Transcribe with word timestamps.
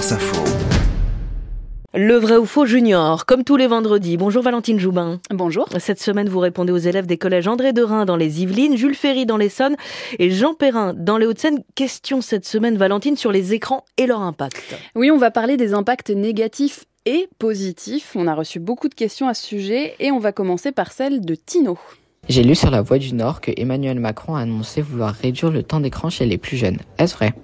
France 0.00 0.12
Info. 0.12 0.44
Le 1.92 2.14
vrai 2.14 2.38
ou 2.38 2.46
faux 2.46 2.64
junior, 2.64 3.26
comme 3.26 3.44
tous 3.44 3.56
les 3.56 3.66
vendredis. 3.66 4.16
Bonjour 4.16 4.42
Valentine 4.42 4.80
Joubin. 4.80 5.20
Bonjour. 5.28 5.68
Cette 5.78 6.00
semaine, 6.00 6.26
vous 6.26 6.38
répondez 6.38 6.72
aux 6.72 6.78
élèves 6.78 7.04
des 7.04 7.18
collèges 7.18 7.46
André 7.46 7.74
Derain 7.74 8.06
dans 8.06 8.16
les 8.16 8.40
Yvelines, 8.40 8.78
Jules 8.78 8.94
Ferry 8.94 9.26
dans 9.26 9.36
l'Essonne 9.36 9.76
et 10.18 10.30
Jean 10.30 10.54
Perrin 10.54 10.94
dans 10.96 11.18
les 11.18 11.26
Hauts-de-Seine. 11.26 11.62
Question 11.74 12.22
cette 12.22 12.46
semaine, 12.46 12.78
Valentine, 12.78 13.18
sur 13.18 13.30
les 13.30 13.52
écrans 13.52 13.84
et 13.98 14.06
leur 14.06 14.22
impact. 14.22 14.74
Oui, 14.94 15.10
on 15.10 15.18
va 15.18 15.30
parler 15.30 15.58
des 15.58 15.74
impacts 15.74 16.08
négatifs 16.08 16.86
et 17.04 17.28
positifs. 17.38 18.12
On 18.14 18.26
a 18.26 18.34
reçu 18.34 18.58
beaucoup 18.58 18.88
de 18.88 18.94
questions 18.94 19.28
à 19.28 19.34
ce 19.34 19.46
sujet 19.46 19.96
et 20.00 20.10
on 20.12 20.18
va 20.18 20.32
commencer 20.32 20.72
par 20.72 20.92
celle 20.92 21.20
de 21.20 21.34
Tino. 21.34 21.76
J'ai 22.26 22.42
lu 22.42 22.54
sur 22.54 22.70
la 22.70 22.80
Voix 22.80 22.96
du 22.96 23.12
Nord 23.12 23.42
que 23.42 23.50
Emmanuel 23.54 24.00
Macron 24.00 24.34
a 24.34 24.40
annoncé 24.40 24.80
vouloir 24.80 25.12
réduire 25.12 25.50
le 25.50 25.62
temps 25.62 25.80
d'écran 25.80 26.08
chez 26.08 26.24
les 26.24 26.38
plus 26.38 26.56
jeunes. 26.56 26.78
Est-ce 26.96 27.14
vrai? 27.16 27.34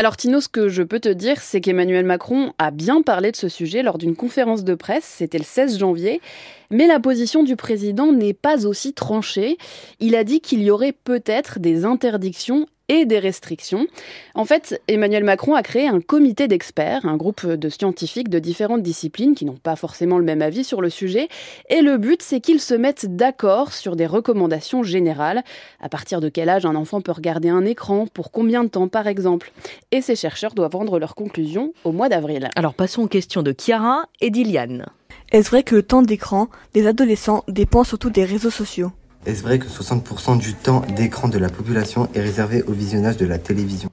Alors 0.00 0.16
Tino, 0.16 0.40
ce 0.40 0.48
que 0.48 0.70
je 0.70 0.82
peux 0.82 0.98
te 0.98 1.10
dire, 1.10 1.42
c'est 1.42 1.60
qu'Emmanuel 1.60 2.06
Macron 2.06 2.54
a 2.56 2.70
bien 2.70 3.02
parlé 3.02 3.32
de 3.32 3.36
ce 3.36 3.50
sujet 3.50 3.82
lors 3.82 3.98
d'une 3.98 4.16
conférence 4.16 4.64
de 4.64 4.74
presse, 4.74 5.04
c'était 5.04 5.36
le 5.36 5.44
16 5.44 5.78
janvier, 5.78 6.22
mais 6.70 6.86
la 6.86 6.98
position 6.98 7.42
du 7.42 7.54
président 7.54 8.10
n'est 8.10 8.32
pas 8.32 8.64
aussi 8.64 8.94
tranchée. 8.94 9.58
Il 9.98 10.14
a 10.14 10.24
dit 10.24 10.40
qu'il 10.40 10.62
y 10.62 10.70
aurait 10.70 10.92
peut-être 10.92 11.58
des 11.58 11.84
interdictions 11.84 12.66
et 12.90 13.06
des 13.06 13.20
restrictions. 13.20 13.86
En 14.34 14.44
fait, 14.44 14.82
Emmanuel 14.88 15.22
Macron 15.22 15.54
a 15.54 15.62
créé 15.62 15.86
un 15.86 16.00
comité 16.00 16.48
d'experts, 16.48 17.06
un 17.06 17.16
groupe 17.16 17.46
de 17.46 17.68
scientifiques 17.68 18.28
de 18.28 18.40
différentes 18.40 18.82
disciplines 18.82 19.36
qui 19.36 19.44
n'ont 19.44 19.52
pas 19.52 19.76
forcément 19.76 20.18
le 20.18 20.24
même 20.24 20.42
avis 20.42 20.64
sur 20.64 20.80
le 20.80 20.90
sujet. 20.90 21.28
Et 21.68 21.82
le 21.82 21.98
but, 21.98 22.20
c'est 22.20 22.40
qu'ils 22.40 22.60
se 22.60 22.74
mettent 22.74 23.14
d'accord 23.14 23.72
sur 23.72 23.94
des 23.94 24.06
recommandations 24.06 24.82
générales. 24.82 25.44
À 25.80 25.88
partir 25.88 26.20
de 26.20 26.28
quel 26.28 26.48
âge 26.48 26.66
un 26.66 26.74
enfant 26.74 27.00
peut 27.00 27.12
regarder 27.12 27.48
un 27.48 27.64
écran? 27.64 28.08
Pour 28.12 28.32
combien 28.32 28.64
de 28.64 28.68
temps, 28.68 28.88
par 28.88 29.06
exemple? 29.06 29.52
Et 29.92 30.00
ces 30.00 30.16
chercheurs 30.16 30.54
doivent 30.54 30.74
rendre 30.74 30.98
leurs 30.98 31.14
conclusions 31.14 31.72
au 31.84 31.92
mois 31.92 32.08
d'avril. 32.08 32.50
Alors 32.56 32.74
passons 32.74 33.02
aux 33.02 33.08
questions 33.08 33.44
de 33.44 33.54
Chiara 33.56 34.06
et 34.20 34.30
d'Iliane. 34.30 34.86
Est-ce 35.30 35.50
vrai 35.50 35.62
que 35.62 35.76
le 35.76 35.84
temps 35.84 36.02
d'écran 36.02 36.48
des 36.74 36.88
adolescents 36.88 37.44
dépend 37.46 37.84
surtout 37.84 38.10
des 38.10 38.24
réseaux 38.24 38.50
sociaux? 38.50 38.90
Est-ce 39.26 39.42
vrai 39.42 39.58
que 39.58 39.66
60% 39.66 40.38
du 40.38 40.54
temps 40.54 40.82
d'écran 40.96 41.28
de 41.28 41.38
la 41.38 41.50
population 41.50 42.08
est 42.14 42.20
réservé 42.20 42.62
au 42.62 42.72
visionnage 42.72 43.16
de 43.16 43.26
la 43.26 43.38
télévision? 43.38 43.90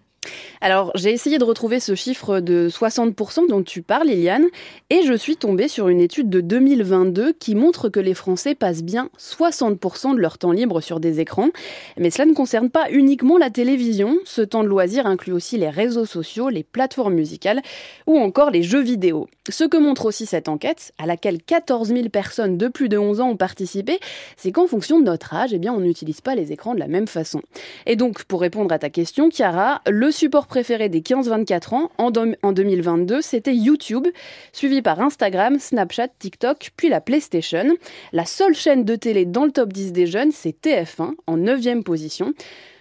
Alors, 0.61 0.91
j'ai 0.95 1.11
essayé 1.11 1.37
de 1.37 1.43
retrouver 1.43 1.79
ce 1.79 1.93
chiffre 1.95 2.39
de 2.39 2.67
60% 2.69 3.47
dont 3.47 3.61
tu 3.61 3.81
parles, 3.81 4.09
Eliane, 4.09 4.45
et 4.89 5.03
je 5.03 5.13
suis 5.13 5.37
tombée 5.37 5.67
sur 5.67 5.87
une 5.87 5.99
étude 5.99 6.29
de 6.29 6.41
2022 6.41 7.33
qui 7.33 7.53
montre 7.53 7.89
que 7.89 7.99
les 7.99 8.13
Français 8.13 8.55
passent 8.55 8.83
bien 8.83 9.09
60% 9.19 10.15
de 10.15 10.19
leur 10.19 10.37
temps 10.37 10.51
libre 10.51 10.81
sur 10.81 10.99
des 10.99 11.19
écrans. 11.19 11.49
Mais 11.97 12.09
cela 12.09 12.25
ne 12.25 12.33
concerne 12.33 12.69
pas 12.69 12.89
uniquement 12.91 13.37
la 13.37 13.49
télévision. 13.49 14.17
Ce 14.25 14.41
temps 14.41 14.63
de 14.63 14.67
loisir 14.67 15.05
inclut 15.05 15.33
aussi 15.33 15.57
les 15.57 15.69
réseaux 15.69 16.05
sociaux, 16.05 16.49
les 16.49 16.63
plateformes 16.63 17.13
musicales 17.13 17.61
ou 18.07 18.17
encore 18.17 18.49
les 18.49 18.63
jeux 18.63 18.81
vidéo. 18.81 19.27
Ce 19.49 19.63
que 19.63 19.77
montre 19.77 20.05
aussi 20.05 20.25
cette 20.25 20.49
enquête, 20.49 20.91
à 20.97 21.05
laquelle 21.05 21.41
14 21.41 21.89
000 21.89 22.09
personnes 22.09 22.57
de 22.57 22.67
plus 22.67 22.89
de 22.89 22.97
11 22.97 23.21
ans 23.21 23.29
ont 23.29 23.37
participé, 23.37 23.99
c'est 24.35 24.51
qu'en 24.51 24.67
fonction 24.67 24.99
de 24.99 25.05
notre 25.05 25.33
âge, 25.33 25.53
eh 25.53 25.59
bien, 25.59 25.73
on 25.73 25.79
n'utilise 25.79 26.21
pas 26.21 26.35
les 26.35 26.51
écrans 26.51 26.73
de 26.73 26.79
la 26.79 26.87
même 26.87 27.07
façon. 27.07 27.41
Et 27.85 27.95
donc, 27.95 28.23
pour 28.23 28.41
répondre 28.41 28.73
à 28.73 28.79
ta 28.79 28.89
question, 28.89 29.29
Chiara, 29.29 29.81
le 29.87 30.11
support 30.11 30.46
préféré 30.47 30.89
des 30.89 31.01
15-24 31.01 31.75
ans 31.75 31.91
en, 31.97 32.11
en 32.43 32.51
2022, 32.51 33.21
c'était 33.21 33.55
YouTube, 33.55 34.07
suivi 34.53 34.81
par 34.81 34.99
Instagram, 34.99 35.59
Snapchat, 35.59 36.09
TikTok, 36.19 36.71
puis 36.75 36.89
la 36.89 37.01
PlayStation. 37.01 37.65
La 38.13 38.25
seule 38.25 38.55
chaîne 38.55 38.83
de 38.83 38.95
télé 38.95 39.25
dans 39.25 39.45
le 39.45 39.51
top 39.51 39.73
10 39.73 39.93
des 39.93 40.07
jeunes, 40.07 40.31
c'est 40.31 40.55
TF1, 40.59 41.11
en 41.27 41.37
9e 41.37 41.83
position. 41.83 42.33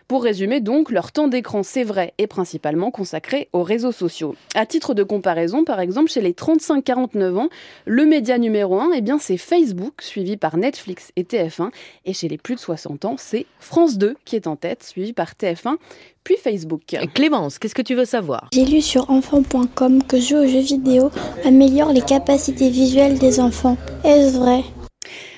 Pour 0.08 0.22
résumer 0.22 0.60
donc, 0.60 0.92
leur 0.92 1.10
temps 1.10 1.26
d'écran, 1.26 1.64
c'est 1.64 1.82
vrai, 1.82 2.14
est 2.18 2.28
principalement 2.28 2.92
consacré 2.92 3.48
aux 3.52 3.64
réseaux 3.64 3.90
sociaux. 3.90 4.36
À 4.54 4.64
titre 4.64 4.94
de 4.94 5.02
comparaison, 5.02 5.64
par 5.64 5.80
exemple, 5.80 6.12
chez 6.12 6.20
les 6.20 6.32
35-49 6.32 7.36
ans, 7.36 7.48
le 7.86 8.06
média 8.06 8.38
numéro 8.38 8.78
1, 8.78 8.90
eh 8.94 9.00
bien, 9.00 9.18
c'est 9.18 9.36
Facebook, 9.36 10.00
suivi 10.02 10.36
par 10.36 10.58
Netflix 10.58 11.10
et 11.16 11.24
TF1. 11.24 11.70
Et 12.04 12.12
chez 12.12 12.28
les 12.28 12.38
plus 12.38 12.54
de 12.54 12.60
60 12.60 13.04
ans, 13.04 13.16
c'est 13.18 13.46
France 13.58 13.98
2 13.98 14.14
qui 14.24 14.36
est 14.36 14.46
en 14.46 14.54
tête, 14.54 14.84
suivi 14.84 15.12
par 15.12 15.32
TF1, 15.32 15.74
puis 16.22 16.36
Facebook. 16.36 16.82
Clémence, 17.12 17.58
qu'est-ce 17.58 17.74
que 17.74 17.82
tu 17.82 17.96
veux 17.96 18.04
savoir? 18.04 18.48
J'ai 18.52 18.64
lu 18.64 18.82
sur 18.82 19.10
enfant.com 19.10 20.04
que 20.04 20.20
jouer 20.20 20.38
aux 20.38 20.48
jeux 20.48 20.60
vidéo 20.60 21.10
améliore 21.44 21.92
les 21.92 22.00
capacités 22.00 22.70
visuelles 22.70 23.18
des 23.18 23.40
enfants. 23.40 23.76
Est-ce 24.04 24.38
vrai? 24.38 24.62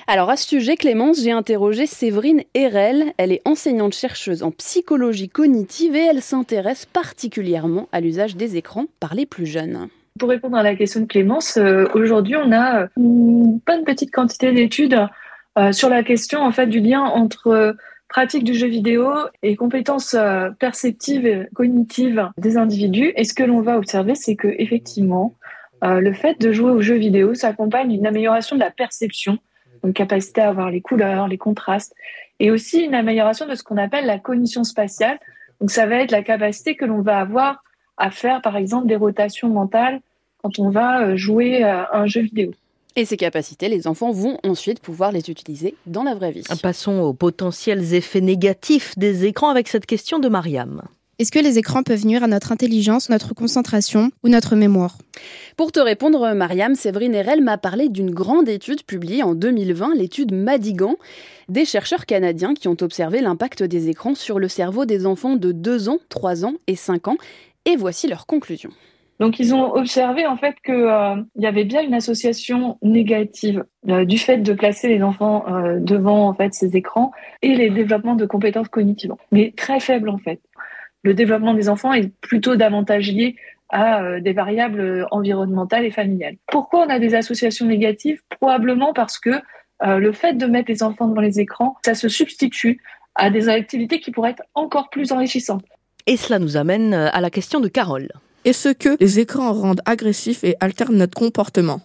Alors 0.09 0.31
à 0.31 0.37
ce 0.37 0.47
sujet, 0.47 0.75
Clémence, 0.75 1.21
j'ai 1.21 1.29
interrogé 1.29 1.85
Séverine 1.85 2.41
Erel. 2.55 3.13
Elle 3.17 3.31
est 3.31 3.43
enseignante-chercheuse 3.45 4.41
en 4.41 4.49
psychologie 4.49 5.29
cognitive 5.29 5.95
et 5.95 6.03
elle 6.03 6.23
s'intéresse 6.23 6.87
particulièrement 6.87 7.87
à 7.91 8.01
l'usage 8.01 8.35
des 8.35 8.57
écrans 8.57 8.85
par 8.99 9.13
les 9.13 9.27
plus 9.27 9.45
jeunes. 9.45 9.87
Pour 10.19 10.29
répondre 10.29 10.57
à 10.57 10.63
la 10.63 10.75
question 10.75 11.01
de 11.01 11.05
Clémence, 11.05 11.57
euh, 11.57 11.85
aujourd'hui 11.93 12.35
on 12.35 12.51
a 12.51 12.87
une 12.97 13.59
bonne 13.59 13.83
petite 13.83 14.09
quantité 14.09 14.51
d'études 14.51 14.99
euh, 15.59 15.71
sur 15.71 15.89
la 15.89 16.01
question 16.01 16.41
en 16.41 16.51
fait 16.51 16.65
du 16.65 16.79
lien 16.79 17.03
entre 17.03 17.75
pratique 18.07 18.43
du 18.43 18.55
jeu 18.55 18.67
vidéo 18.67 19.11
et 19.43 19.55
compétences 19.55 20.15
euh, 20.15 20.49
perceptives 20.59 21.27
et 21.27 21.47
cognitives 21.53 22.31
des 22.39 22.57
individus. 22.57 23.13
Et 23.15 23.25
ce 23.25 23.35
que 23.35 23.43
l'on 23.43 23.61
va 23.61 23.77
observer, 23.77 24.15
c'est 24.15 24.35
que 24.35 24.47
effectivement, 24.57 25.35
le 25.83 26.11
fait 26.13 26.41
de 26.41 26.51
jouer 26.51 26.71
aux 26.71 26.81
jeux 26.81 26.97
vidéo 26.97 27.35
s'accompagne 27.35 27.89
d'une 27.89 28.07
amélioration 28.07 28.55
de 28.55 28.61
la 28.61 28.71
perception 28.71 29.37
une 29.83 29.93
capacité 29.93 30.41
à 30.41 30.51
voir 30.51 30.69
les 30.69 30.81
couleurs, 30.81 31.27
les 31.27 31.37
contrastes, 31.37 31.93
et 32.39 32.51
aussi 32.51 32.81
une 32.81 32.95
amélioration 32.95 33.47
de 33.47 33.55
ce 33.55 33.63
qu'on 33.63 33.77
appelle 33.77 34.05
la 34.05 34.19
cognition 34.19 34.63
spatiale. 34.63 35.19
Donc 35.59 35.71
ça 35.71 35.85
va 35.85 35.97
être 35.97 36.11
la 36.11 36.23
capacité 36.23 36.75
que 36.75 36.85
l'on 36.85 37.01
va 37.01 37.19
avoir 37.19 37.63
à 37.97 38.11
faire, 38.11 38.41
par 38.41 38.55
exemple, 38.55 38.87
des 38.87 38.95
rotations 38.95 39.49
mentales 39.49 39.99
quand 40.41 40.57
on 40.59 40.69
va 40.69 41.01
euh, 41.01 41.15
jouer 41.17 41.63
à 41.63 41.89
un 41.93 42.05
jeu 42.05 42.21
vidéo. 42.21 42.51
Et 42.95 43.05
ces 43.05 43.17
capacités, 43.17 43.69
les 43.69 43.87
enfants 43.87 44.11
vont 44.11 44.37
ensuite 44.43 44.79
pouvoir 44.79 45.11
les 45.11 45.29
utiliser 45.29 45.75
dans 45.85 46.03
la 46.03 46.15
vraie 46.15 46.31
vie. 46.31 46.43
Passons 46.61 46.99
aux 46.99 47.13
potentiels 47.13 47.93
effets 47.93 48.21
négatifs 48.21 48.97
des 48.97 49.25
écrans 49.25 49.49
avec 49.49 49.67
cette 49.67 49.85
question 49.85 50.19
de 50.19 50.27
Mariam. 50.27 50.81
Est-ce 51.19 51.33
que 51.33 51.39
les 51.39 51.57
écrans 51.57 51.83
peuvent 51.83 52.07
nuire 52.07 52.23
à 52.23 52.27
notre 52.27 52.53
intelligence, 52.53 53.09
notre 53.09 53.33
concentration 53.33 54.09
ou 54.23 54.29
notre 54.29 54.55
mémoire? 54.55 54.97
Pour 55.57 55.73
te 55.73 55.81
répondre, 55.81 56.33
Mariam, 56.33 56.75
Séverine 56.75 57.13
Erel 57.13 57.43
m'a 57.43 57.57
parlé 57.57 57.89
d'une 57.89 58.11
grande 58.11 58.47
étude 58.47 58.83
publiée 58.83 59.21
en 59.21 59.35
2020, 59.35 59.95
l'étude 59.95 60.33
Madigan, 60.33 60.95
des 61.49 61.65
chercheurs 61.65 62.05
canadiens 62.05 62.53
qui 62.53 62.69
ont 62.69 62.77
observé 62.79 63.19
l'impact 63.19 63.63
des 63.63 63.89
écrans 63.89 64.15
sur 64.15 64.39
le 64.39 64.47
cerveau 64.47 64.85
des 64.85 65.05
enfants 65.05 65.35
de 65.35 65.51
2 65.51 65.89
ans, 65.89 65.99
3 66.07 66.45
ans 66.45 66.53
et 66.67 66.77
5 66.77 67.09
ans. 67.09 67.17
Et 67.65 67.75
voici 67.75 68.07
leurs 68.07 68.25
conclusions. 68.25 68.71
Donc 69.19 69.39
ils 69.39 69.53
ont 69.53 69.75
observé 69.75 70.25
en 70.25 70.37
fait 70.37 70.55
qu'il 70.63 70.73
euh, 70.73 71.15
y 71.35 71.45
avait 71.45 71.65
bien 71.65 71.81
une 71.81 71.93
association 71.93 72.77
négative 72.81 73.65
euh, 73.89 74.05
du 74.05 74.17
fait 74.17 74.37
de 74.37 74.53
placer 74.53 74.87
les 74.87 75.03
enfants 75.03 75.43
euh, 75.49 75.79
devant 75.79 76.29
en 76.29 76.33
fait 76.33 76.53
ces 76.53 76.77
écrans 76.77 77.11
et 77.41 77.53
les 77.55 77.69
développements 77.69 78.15
de 78.15 78.25
compétences 78.25 78.69
cognitives, 78.69 79.13
mais 79.33 79.53
très 79.57 79.81
faibles 79.81 80.07
en 80.07 80.17
fait 80.19 80.39
le 81.03 81.13
développement 81.13 81.53
des 81.53 81.69
enfants 81.69 81.93
est 81.93 82.11
plutôt 82.21 82.55
davantage 82.55 83.11
lié 83.11 83.35
à 83.69 84.01
euh, 84.01 84.19
des 84.19 84.33
variables 84.33 85.07
environnementales 85.11 85.85
et 85.85 85.91
familiales. 85.91 86.35
Pourquoi 86.47 86.85
on 86.85 86.89
a 86.89 86.99
des 86.99 87.15
associations 87.15 87.65
négatives? 87.65 88.21
Probablement 88.39 88.93
parce 88.93 89.19
que 89.19 89.29
euh, 89.83 89.97
le 89.97 90.11
fait 90.11 90.33
de 90.33 90.45
mettre 90.45 90.69
les 90.69 90.83
enfants 90.83 91.07
devant 91.07 91.21
les 91.21 91.39
écrans, 91.39 91.77
ça 91.85 91.93
se 91.93 92.09
substitue 92.09 92.81
à 93.15 93.29
des 93.29 93.49
activités 93.49 93.99
qui 93.99 94.11
pourraient 94.11 94.31
être 94.31 94.43
encore 94.55 94.89
plus 94.89 95.11
enrichissantes. 95.11 95.63
Et 96.07 96.17
cela 96.17 96.39
nous 96.39 96.57
amène 96.57 96.93
euh, 96.93 97.09
à 97.11 97.21
la 97.21 97.29
question 97.29 97.59
de 97.59 97.67
Carole. 97.67 98.09
Est-ce 98.45 98.69
que 98.69 98.97
les 98.99 99.19
écrans 99.19 99.53
rendent 99.53 99.81
agressifs 99.85 100.43
et 100.43 100.55
alternent 100.59 100.97
notre 100.97 101.17
comportement? 101.17 101.81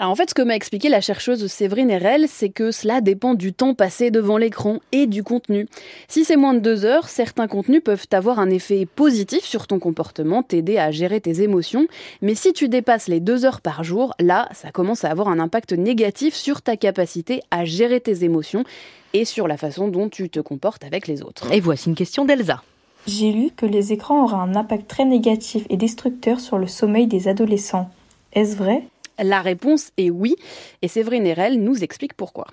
Alors 0.00 0.12
en 0.12 0.14
fait, 0.14 0.30
ce 0.30 0.34
que 0.34 0.40
m'a 0.40 0.56
expliqué 0.56 0.88
la 0.88 1.02
chercheuse 1.02 1.46
Séverine 1.46 1.90
Erel, 1.90 2.26
c'est 2.26 2.48
que 2.48 2.70
cela 2.70 3.02
dépend 3.02 3.34
du 3.34 3.52
temps 3.52 3.74
passé 3.74 4.10
devant 4.10 4.38
l'écran 4.38 4.78
et 4.92 5.06
du 5.06 5.22
contenu. 5.22 5.66
Si 6.08 6.24
c'est 6.24 6.36
moins 6.36 6.54
de 6.54 6.58
deux 6.58 6.86
heures, 6.86 7.10
certains 7.10 7.48
contenus 7.48 7.82
peuvent 7.84 8.06
avoir 8.12 8.38
un 8.38 8.48
effet 8.48 8.86
positif 8.86 9.44
sur 9.44 9.66
ton 9.66 9.78
comportement, 9.78 10.42
t'aider 10.42 10.78
à 10.78 10.90
gérer 10.90 11.20
tes 11.20 11.42
émotions, 11.42 11.86
mais 12.22 12.34
si 12.34 12.54
tu 12.54 12.70
dépasses 12.70 13.08
les 13.08 13.20
deux 13.20 13.44
heures 13.44 13.60
par 13.60 13.84
jour, 13.84 14.14
là, 14.18 14.48
ça 14.52 14.70
commence 14.70 15.04
à 15.04 15.10
avoir 15.10 15.28
un 15.28 15.38
impact 15.38 15.72
négatif 15.72 16.34
sur 16.34 16.62
ta 16.62 16.78
capacité 16.78 17.42
à 17.50 17.66
gérer 17.66 18.00
tes 18.00 18.24
émotions 18.24 18.64
et 19.12 19.26
sur 19.26 19.48
la 19.48 19.58
façon 19.58 19.88
dont 19.88 20.08
tu 20.08 20.30
te 20.30 20.40
comportes 20.40 20.84
avec 20.84 21.08
les 21.08 21.22
autres. 21.22 21.52
Et 21.52 21.60
voici 21.60 21.90
une 21.90 21.94
question 21.94 22.24
d'Elsa. 22.24 22.62
J'ai 23.06 23.32
lu 23.32 23.50
que 23.54 23.66
les 23.66 23.92
écrans 23.92 24.24
auraient 24.24 24.36
un 24.36 24.54
impact 24.54 24.88
très 24.88 25.04
négatif 25.04 25.66
et 25.68 25.76
destructeur 25.76 26.40
sur 26.40 26.56
le 26.56 26.66
sommeil 26.66 27.06
des 27.06 27.28
adolescents. 27.28 27.90
Est-ce 28.32 28.56
vrai? 28.56 28.84
La 29.22 29.40
réponse 29.40 29.90
est 29.96 30.10
oui, 30.10 30.36
et 30.82 30.88
Séverine 30.88 31.26
Erel 31.26 31.62
nous 31.62 31.82
explique 31.82 32.14
pourquoi. 32.14 32.46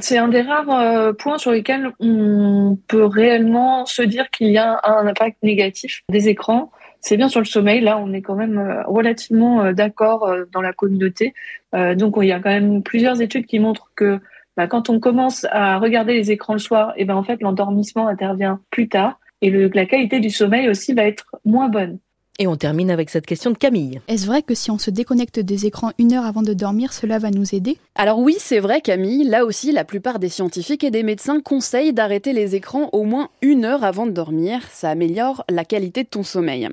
C'est 0.00 0.18
un 0.18 0.28
des 0.28 0.42
rares 0.42 0.70
euh, 0.70 1.12
points 1.12 1.38
sur 1.38 1.52
lesquels 1.52 1.92
on 2.00 2.76
peut 2.88 3.04
réellement 3.04 3.86
se 3.86 4.02
dire 4.02 4.28
qu'il 4.30 4.48
y 4.48 4.58
a 4.58 4.80
un 4.82 5.06
impact 5.06 5.36
négatif 5.42 6.02
des 6.08 6.28
écrans. 6.28 6.72
C'est 7.00 7.16
bien 7.16 7.28
sur 7.28 7.40
le 7.40 7.46
sommeil, 7.46 7.80
là 7.80 7.98
on 7.98 8.12
est 8.12 8.22
quand 8.22 8.34
même 8.34 8.58
euh, 8.58 8.82
relativement 8.86 9.62
euh, 9.62 9.72
d'accord 9.72 10.28
dans 10.52 10.62
la 10.62 10.72
communauté. 10.72 11.34
donc 11.72 12.14
il 12.20 12.28
y 12.28 12.32
a 12.32 12.40
quand 12.40 12.50
même 12.50 12.82
plusieurs 12.82 13.20
études 13.20 13.46
qui 13.46 13.58
montrent 13.58 13.90
que 13.94 14.20
bah, 14.56 14.66
quand 14.66 14.90
on 14.90 15.00
commence 15.00 15.46
à 15.50 15.78
regarder 15.78 16.14
les 16.14 16.30
écrans 16.30 16.54
le 16.54 16.58
soir, 16.60 16.92
et 16.96 17.02
eh 17.02 17.04
ben 17.04 17.14
en 17.14 17.22
fait 17.22 17.40
l'endormissement 17.40 18.08
intervient 18.08 18.60
plus 18.70 18.88
tard 18.88 19.18
et 19.42 19.50
la 19.50 19.86
qualité 19.86 20.20
du 20.20 20.30
sommeil 20.30 20.68
aussi 20.68 20.94
va 20.94 21.04
être 21.04 21.26
moins 21.44 21.68
bonne. 21.68 21.98
Et 22.40 22.48
on 22.48 22.56
termine 22.56 22.90
avec 22.90 23.10
cette 23.10 23.26
question 23.26 23.52
de 23.52 23.56
Camille. 23.56 24.00
Est-ce 24.08 24.26
vrai 24.26 24.42
que 24.42 24.56
si 24.56 24.72
on 24.72 24.78
se 24.78 24.90
déconnecte 24.90 25.38
des 25.38 25.66
écrans 25.66 25.92
une 25.98 26.14
heure 26.14 26.26
avant 26.26 26.42
de 26.42 26.52
dormir, 26.52 26.92
cela 26.92 27.20
va 27.20 27.30
nous 27.30 27.54
aider? 27.54 27.78
Alors 27.94 28.18
oui, 28.18 28.34
c'est 28.40 28.58
vrai 28.58 28.80
Camille, 28.80 29.22
là 29.22 29.44
aussi 29.44 29.70
la 29.70 29.84
plupart 29.84 30.18
des 30.18 30.28
scientifiques 30.28 30.82
et 30.82 30.90
des 30.90 31.04
médecins 31.04 31.40
conseillent 31.40 31.92
d'arrêter 31.92 32.32
les 32.32 32.56
écrans 32.56 32.88
au 32.90 33.04
moins 33.04 33.28
une 33.40 33.64
heure 33.64 33.84
avant 33.84 34.04
de 34.04 34.10
dormir, 34.10 34.62
ça 34.72 34.90
améliore 34.90 35.44
la 35.48 35.64
qualité 35.64 36.02
de 36.02 36.08
ton 36.08 36.24
sommeil. 36.24 36.68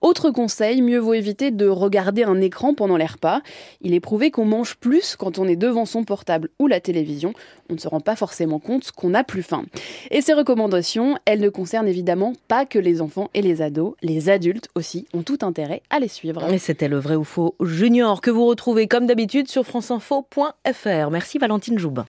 Autre 0.00 0.30
conseil, 0.30 0.80
mieux 0.80 0.98
vaut 0.98 1.12
éviter 1.12 1.50
de 1.50 1.68
regarder 1.68 2.24
un 2.24 2.40
écran 2.40 2.72
pendant 2.72 2.96
les 2.96 3.04
repas. 3.04 3.42
Il 3.82 3.92
est 3.92 4.00
prouvé 4.00 4.30
qu'on 4.30 4.46
mange 4.46 4.76
plus 4.76 5.16
quand 5.16 5.38
on 5.38 5.46
est 5.46 5.56
devant 5.56 5.84
son 5.84 6.04
portable 6.04 6.48
ou 6.58 6.68
la 6.68 6.80
télévision, 6.80 7.34
on 7.72 7.76
ne 7.76 7.80
se 7.80 7.88
rend 7.88 8.00
pas 8.00 8.16
forcément 8.16 8.58
compte 8.58 8.92
qu'on 8.92 9.14
a 9.14 9.24
plus 9.24 9.42
faim. 9.42 9.64
Et 10.10 10.20
ces 10.20 10.34
recommandations, 10.34 11.16
elles 11.24 11.40
ne 11.40 11.48
concernent 11.48 11.88
évidemment 11.88 12.34
pas 12.48 12.66
que 12.66 12.78
les 12.78 13.00
enfants 13.00 13.30
et 13.32 13.40
les 13.40 13.62
ados, 13.62 13.94
les 14.02 14.28
adultes 14.28 14.68
aussi 14.74 15.06
ont 15.14 15.22
tout 15.22 15.38
intérêt 15.40 15.82
à 15.88 15.98
les 15.98 16.08
suivre. 16.08 16.52
Et 16.52 16.58
c'était 16.58 16.88
le 16.88 16.98
vrai 16.98 17.16
ou 17.16 17.24
faux 17.24 17.54
junior 17.62 18.20
que 18.20 18.30
vous 18.30 18.44
retrouvez 18.44 18.88
comme 18.88 19.06
d'habitude 19.06 19.48
sur 19.48 19.64
franceinfo.fr. 19.64 21.10
Merci 21.10 21.38
Valentine 21.38 21.78
Joubin. 21.78 22.00